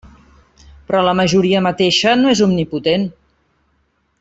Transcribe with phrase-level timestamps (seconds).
[0.87, 3.07] Però la majoria mateixa no és omnipotent.